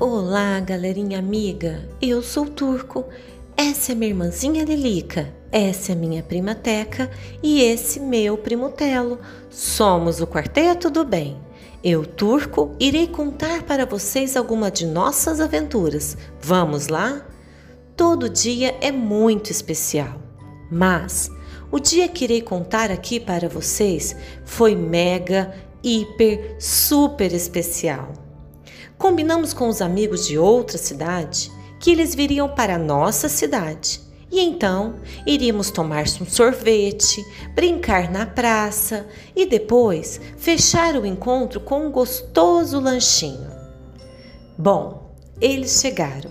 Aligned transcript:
Olá, 0.00 0.60
galerinha 0.60 1.18
amiga. 1.18 1.88
Eu 2.00 2.22
sou 2.22 2.46
Turco. 2.46 3.04
Essa 3.56 3.90
é 3.90 3.94
minha 3.96 4.10
irmãzinha 4.12 4.64
Lilica. 4.64 5.34
Essa 5.50 5.90
é 5.90 5.94
minha 5.96 6.22
prima 6.22 6.54
Teca 6.54 7.10
e 7.42 7.60
esse 7.60 7.98
meu 7.98 8.38
primo 8.38 8.68
Telo. 8.68 9.18
Somos 9.50 10.20
o 10.20 10.26
Quarteto 10.28 10.88
do 10.88 11.04
Bem. 11.04 11.36
Eu, 11.82 12.06
Turco, 12.06 12.76
irei 12.78 13.08
contar 13.08 13.64
para 13.64 13.84
vocês 13.84 14.36
alguma 14.36 14.70
de 14.70 14.86
nossas 14.86 15.40
aventuras. 15.40 16.16
Vamos 16.40 16.86
lá? 16.86 17.26
Todo 17.96 18.28
dia 18.28 18.76
é 18.80 18.92
muito 18.92 19.50
especial, 19.50 20.22
mas 20.70 21.28
o 21.72 21.80
dia 21.80 22.06
que 22.06 22.22
irei 22.22 22.40
contar 22.40 22.92
aqui 22.92 23.18
para 23.18 23.48
vocês 23.48 24.14
foi 24.44 24.76
mega, 24.76 25.52
hiper, 25.82 26.54
super 26.60 27.32
especial. 27.32 28.27
Combinamos 28.98 29.54
com 29.54 29.68
os 29.68 29.80
amigos 29.80 30.26
de 30.26 30.36
outra 30.36 30.76
cidade 30.76 31.52
que 31.78 31.92
eles 31.92 32.14
viriam 32.14 32.48
para 32.48 32.74
a 32.74 32.78
nossa 32.78 33.28
cidade 33.28 34.00
e 34.30 34.40
então 34.40 34.96
iríamos 35.26 35.70
tomar 35.70 36.04
um 36.20 36.26
sorvete, 36.26 37.24
brincar 37.54 38.10
na 38.10 38.26
praça 38.26 39.06
e 39.34 39.46
depois 39.46 40.20
fechar 40.36 40.96
o 40.96 41.06
encontro 41.06 41.60
com 41.60 41.86
um 41.86 41.90
gostoso 41.90 42.78
lanchinho. 42.78 43.50
Bom, 44.56 45.14
eles 45.40 45.80
chegaram. 45.80 46.30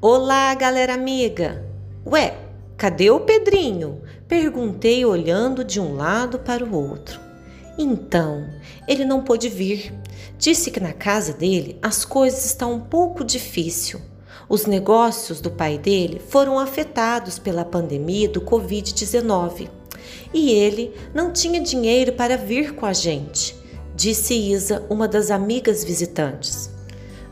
Olá, 0.00 0.52
galera 0.54 0.94
amiga! 0.94 1.64
Ué, 2.04 2.36
cadê 2.76 3.10
o 3.10 3.20
Pedrinho? 3.20 4.02
Perguntei 4.26 5.04
olhando 5.04 5.64
de 5.64 5.78
um 5.78 5.94
lado 5.94 6.40
para 6.40 6.64
o 6.64 6.74
outro. 6.74 7.31
Então, 7.78 8.48
ele 8.86 9.04
não 9.04 9.22
pôde 9.22 9.48
vir. 9.48 9.92
Disse 10.38 10.70
que 10.70 10.80
na 10.80 10.92
casa 10.92 11.32
dele 11.32 11.78
as 11.80 12.04
coisas 12.04 12.44
estão 12.44 12.74
um 12.74 12.80
pouco 12.80 13.24
difícil 13.24 14.00
os 14.52 14.66
negócios 14.66 15.40
do 15.40 15.50
pai 15.50 15.78
dele 15.78 16.20
foram 16.28 16.58
afetados 16.58 17.38
pela 17.38 17.64
pandemia 17.64 18.28
do 18.28 18.42
Covid-19 18.42 19.70
e 20.34 20.50
ele 20.50 20.92
não 21.14 21.32
tinha 21.32 21.58
dinheiro 21.58 22.12
para 22.12 22.36
vir 22.36 22.74
com 22.74 22.84
a 22.84 22.92
gente, 22.92 23.56
disse 23.96 24.34
Isa, 24.34 24.84
uma 24.90 25.08
das 25.08 25.30
amigas 25.30 25.82
visitantes. 25.82 26.70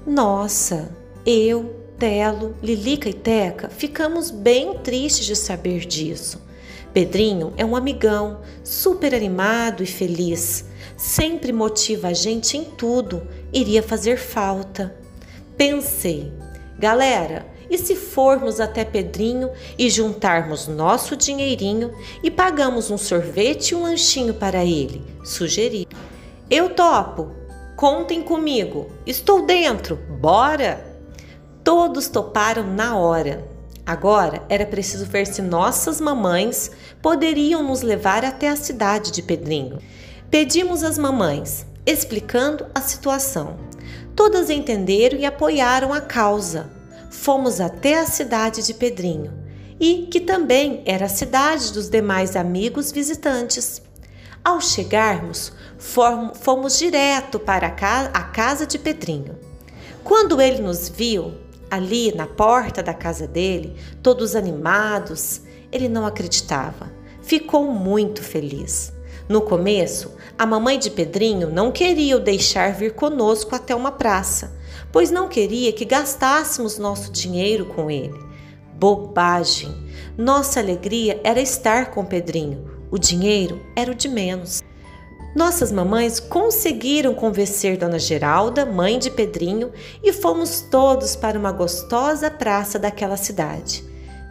Nossa, 0.07 0.91
eu, 1.27 1.77
Telo, 1.99 2.55
Lilica 2.63 3.11
e 3.11 3.13
Teca 3.13 3.69
ficamos 3.69 4.31
bem 4.31 4.79
tristes 4.79 5.27
de 5.27 5.37
saber 5.37 5.81
disso. 5.85 6.41
Pedrinho 6.93 7.53
é 7.57 7.65
um 7.65 7.77
amigão, 7.77 8.41
super 8.65 9.15
animado 9.15 9.83
e 9.83 9.87
feliz. 9.87 10.65
Sempre 10.97 11.53
motiva 11.53 12.09
a 12.09 12.13
gente 12.13 12.57
em 12.57 12.65
tudo, 12.65 13.27
iria 13.53 13.83
fazer 13.83 14.17
falta. 14.17 14.95
Pensei, 15.57 16.33
Galera, 16.81 17.47
e 17.69 17.77
se 17.77 17.95
formos 17.95 18.59
até 18.59 18.87
Pedrinho 18.87 19.51
e 19.79 19.91
juntarmos 19.91 20.67
nosso 20.67 21.15
dinheirinho 21.15 21.93
e 22.23 22.31
pagamos 22.31 22.91
um 22.91 22.97
sorvete 22.97 23.73
e 23.73 23.75
um 23.75 23.83
lanchinho 23.83 24.33
para 24.33 24.65
ele? 24.65 25.05
Sugeri. 25.23 25.87
Eu 26.49 26.71
topo. 26.71 27.33
Contem 27.77 28.23
comigo. 28.23 28.91
Estou 29.07 29.45
dentro. 29.45 29.97
Bora! 29.97 30.85
Todos 31.63 32.09
toparam 32.09 32.67
na 32.67 32.97
hora. 32.97 33.47
Agora 33.91 34.45
era 34.49 34.65
preciso 34.65 35.05
ver 35.05 35.27
se 35.27 35.43
nossas 35.43 36.01
mamães 36.01 36.71
poderiam 37.03 37.61
nos 37.61 37.83
levar 37.83 38.25
até 38.25 38.49
a 38.49 38.55
cidade 38.55 39.11
de 39.11 39.21
Pedrinho. 39.21 39.81
Pedimos 40.31 40.85
às 40.85 40.97
mamães, 40.97 41.67
explicando 41.85 42.67
a 42.73 42.81
situação. 42.81 43.59
Todas 44.15 44.49
entenderam 44.49 45.19
e 45.19 45.27
apoiaram 45.27 45.93
a 45.93 46.01
causa. 46.01 46.71
Fomos 47.11 47.61
até 47.61 47.99
a 47.99 48.07
cidade 48.07 48.65
de 48.65 48.75
Pedrinho 48.75 49.33
e 49.81 50.07
que 50.09 50.21
também 50.21 50.85
era 50.87 51.07
a 51.07 51.09
cidade 51.09 51.73
dos 51.73 51.89
demais 51.89 52.37
amigos 52.37 52.93
visitantes. 52.93 53.83
Ao 54.45 54.61
chegarmos, 54.61 55.53
fomos 56.35 56.79
direto 56.79 57.41
para 57.41 57.67
a 57.67 58.23
casa 58.23 58.65
de 58.69 58.79
Pedrinho. 58.79 59.37
Quando 60.05 60.41
ele 60.41 60.63
nos 60.63 60.89
viu, 60.89 61.35
ali 61.71 62.13
na 62.15 62.27
porta 62.27 62.83
da 62.83 62.93
casa 62.93 63.27
dele, 63.27 63.77
todos 64.03 64.35
animados, 64.35 65.43
ele 65.71 65.89
não 65.89 66.05
acreditava. 66.05 66.91
Ficou 67.23 67.71
muito 67.73 68.23
feliz. 68.23 68.93
No 69.29 69.41
começo, 69.43 70.13
a 70.37 70.45
mamãe 70.45 70.79
de 70.79 70.91
Pedrinho 70.91 71.49
não 71.49 71.71
queria 71.71 72.17
o 72.17 72.21
deixar 72.21 72.73
vir 72.73 72.95
conosco 72.95 73.55
até 73.55 73.75
uma 73.75 73.93
praça, 73.93 74.53
pois 74.91 75.11
não 75.11 75.29
queria 75.29 75.73
que 75.73 75.85
gastássemos 75.85 76.79
nosso 76.79 77.13
dinheiro 77.13 77.67
com 77.67 77.89
ele. 77.89 78.19
Bobagem! 78.75 79.73
Nossa 80.19 80.59
alegria 80.59 81.21
era 81.23 81.41
estar 81.41 81.93
com 81.93 82.05
Pedrinho, 82.05 82.69
o 82.91 82.99
dinheiro 82.99 83.65
era 83.77 83.93
o 83.93 83.95
de 83.95 84.09
menos. 84.09 84.61
Nossas 85.35 85.71
mamães 85.71 86.19
conseguiram 86.19 87.15
convencer 87.15 87.77
Dona 87.77 87.99
Geralda, 87.99 88.67
mãe 88.67 88.99
de 88.99 89.11
Pedrinho, 89.11 89.73
e 90.03 90.13
fomos 90.13 90.61
todos 90.61 91.15
para 91.15 91.39
uma 91.39 91.53
gostosa 91.53 92.31
praça 92.31 92.79
daquela 92.79 93.17
cidade. 93.17 93.85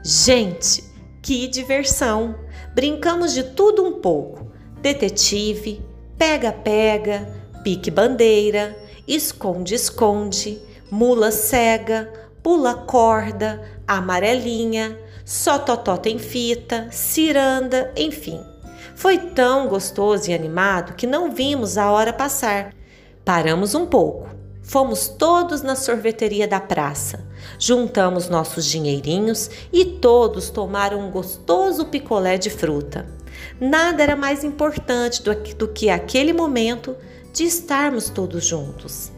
Gente, 0.04 0.84
que 1.22 1.48
diversão! 1.48 2.36
Brincamos 2.76 3.34
de 3.34 3.44
tudo 3.44 3.84
um 3.84 4.00
pouco 4.00 4.50
detetive, 4.82 5.82
pega-pega, 6.18 7.28
pique-bandeira, 7.64 8.78
esconde-esconde, 9.08 10.62
mula 10.90 11.32
cega, 11.32 12.12
pula 12.42 12.74
corda, 12.74 13.62
amarelinha, 13.88 14.98
só 15.26 15.60
totó 15.60 15.98
tem 15.98 16.18
fita, 16.18 16.88
ciranda, 16.92 17.92
enfim. 17.96 18.40
Foi 18.96 19.18
tão 19.18 19.68
gostoso 19.68 20.30
e 20.30 20.34
animado 20.34 20.94
que 20.94 21.08
não 21.08 21.32
vimos 21.32 21.78
a 21.78 21.92
hora 21.92 22.14
passar. 22.14 22.74
Paramos 23.24 23.76
um 23.76 23.86
pouco. 23.86 24.30
Fomos 24.62 25.08
todos 25.08 25.64
na 25.64 25.76
sorveteria 25.76 26.48
da 26.48 26.60
praça. 26.60 27.26
Juntamos 27.58 28.30
nossos 28.30 28.66
dinheirinhos 28.66 29.50
e 29.74 29.84
todos 29.84 30.50
tomaram 30.50 31.00
um 31.00 31.10
gostoso 31.10 31.86
picolé 31.86 32.38
de 32.38 32.50
fruta. 32.50 33.08
Nada 33.60 34.04
era 34.04 34.16
mais 34.16 34.44
importante 34.44 35.24
do, 35.24 35.34
do 35.34 35.68
que 35.68 35.90
aquele 35.90 36.34
momento 36.34 36.96
de 37.34 37.46
estarmos 37.46 38.10
todos 38.10 38.46
juntos. 38.46 39.12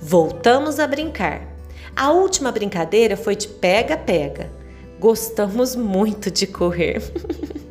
Voltamos 0.00 0.78
a 0.78 0.86
brincar. 0.86 1.48
A 1.94 2.12
última 2.12 2.52
brincadeira 2.52 3.16
foi 3.16 3.34
de 3.34 3.48
pega-pega. 3.48 4.50
Gostamos 5.00 5.74
muito 5.74 6.30
de 6.30 6.46
correr. 6.46 7.02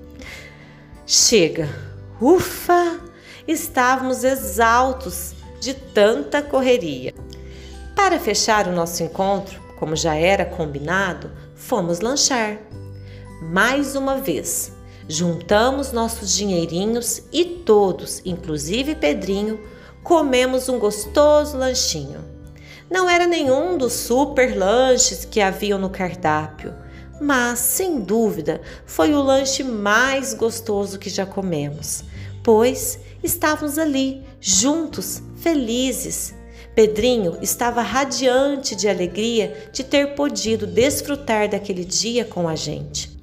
Chega! 1.06 1.70
Ufa! 2.20 3.00
Estávamos 3.48 4.24
exaltos 4.24 5.34
de 5.60 5.74
tanta 5.74 6.42
correria. 6.42 7.14
Para 7.96 8.20
fechar 8.20 8.68
o 8.68 8.72
nosso 8.72 9.04
encontro, 9.04 9.62
como 9.78 9.96
já 9.96 10.16
era 10.16 10.46
combinado, 10.46 11.32
fomos 11.56 12.00
lanchar. 12.00 12.58
Mais 13.42 13.96
uma 13.96 14.18
vez, 14.18 14.76
Juntamos 15.08 15.92
nossos 15.92 16.34
dinheirinhos 16.34 17.22
e 17.32 17.46
todos, 17.46 18.24
inclusive 18.26 18.96
Pedrinho, 18.96 19.60
comemos 20.04 20.68
um 20.68 20.80
gostoso 20.80 21.56
lanchinho. 21.56 22.26
Não 22.90 23.08
era 23.08 23.28
nenhum 23.28 23.78
dos 23.78 23.94
super 23.94 24.58
lanches 24.58 25.24
que 25.24 25.42
haviam 25.42 25.78
no 25.78 25.92
cardápio, 25.92 26.74
mas 27.20 27.60
sem 27.60 28.00
dúvida 28.00 28.62
foi 28.86 29.14
o 29.14 29.22
lanche 29.22 29.64
mais 29.64 30.34
gostoso 30.34 31.00
que 31.00 31.10
já 31.10 31.26
comemos, 31.26 32.04
pois 32.44 33.00
estávamos 33.24 33.78
ali, 33.78 34.24
juntos, 34.40 35.22
felizes. 35.38 36.34
Pedrinho 36.74 37.38
estava 37.42 37.82
radiante 37.82 38.76
de 38.76 38.90
alegria 38.90 39.70
de 39.72 39.84
ter 39.84 40.14
podido 40.16 40.68
desfrutar 40.68 41.50
daquele 41.50 41.86
dia 41.86 42.26
com 42.26 42.50
a 42.50 42.56
gente 42.56 43.16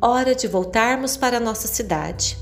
hora 0.00 0.34
de 0.34 0.46
voltarmos 0.46 1.16
para 1.16 1.40
nossa 1.40 1.66
cidade. 1.66 2.36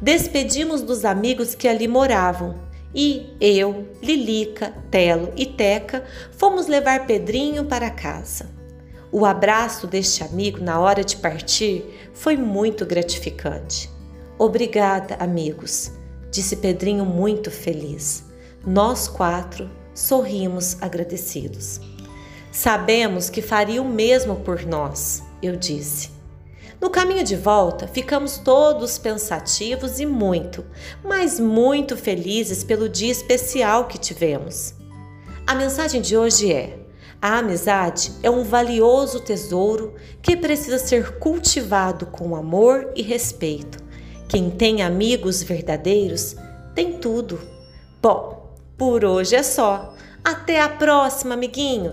Despedimos 0.00 0.82
dos 0.82 1.04
amigos 1.04 1.54
que 1.54 1.68
ali 1.68 1.86
moravam 1.86 2.58
e 2.94 3.26
eu, 3.40 3.88
Lilica, 4.02 4.72
Telo 4.90 5.32
e 5.36 5.46
Teca 5.46 6.04
fomos 6.32 6.66
levar 6.66 7.06
Pedrinho 7.06 7.64
para 7.64 7.90
casa. 7.90 8.53
O 9.16 9.24
abraço 9.24 9.86
deste 9.86 10.24
amigo 10.24 10.60
na 10.60 10.80
hora 10.80 11.04
de 11.04 11.16
partir 11.16 11.84
foi 12.12 12.36
muito 12.36 12.84
gratificante. 12.84 13.88
Obrigada, 14.36 15.14
amigos, 15.20 15.92
disse 16.32 16.56
Pedrinho 16.56 17.04
muito 17.04 17.48
feliz. 17.48 18.24
Nós 18.66 19.06
quatro 19.06 19.70
sorrimos 19.94 20.76
agradecidos. 20.82 21.80
Sabemos 22.50 23.30
que 23.30 23.40
faria 23.40 23.80
o 23.80 23.88
mesmo 23.88 24.34
por 24.40 24.66
nós, 24.66 25.22
eu 25.40 25.54
disse. 25.54 26.10
No 26.80 26.90
caminho 26.90 27.22
de 27.22 27.36
volta, 27.36 27.86
ficamos 27.86 28.38
todos 28.38 28.98
pensativos 28.98 30.00
e 30.00 30.06
muito, 30.06 30.66
mas 31.04 31.38
muito 31.38 31.96
felizes 31.96 32.64
pelo 32.64 32.88
dia 32.88 33.12
especial 33.12 33.84
que 33.84 33.96
tivemos. 33.96 34.74
A 35.46 35.54
mensagem 35.54 36.02
de 36.02 36.16
hoje 36.16 36.52
é: 36.52 36.83
A 37.24 37.38
amizade 37.38 38.12
é 38.22 38.28
um 38.28 38.44
valioso 38.44 39.18
tesouro 39.18 39.94
que 40.20 40.36
precisa 40.36 40.78
ser 40.78 41.18
cultivado 41.18 42.04
com 42.04 42.36
amor 42.36 42.92
e 42.94 43.00
respeito. 43.00 43.78
Quem 44.28 44.50
tem 44.50 44.82
amigos 44.82 45.42
verdadeiros 45.42 46.36
tem 46.74 46.98
tudo. 46.98 47.40
Bom, 48.02 48.54
por 48.76 49.06
hoje 49.06 49.36
é 49.36 49.42
só. 49.42 49.94
Até 50.22 50.60
a 50.60 50.68
próxima, 50.68 51.32
amiguinho! 51.32 51.92